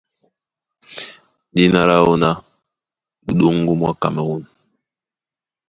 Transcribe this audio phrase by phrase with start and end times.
[1.53, 2.29] Dína láō ná
[3.25, 4.43] Muɗóŋgó mwá Kamerûn.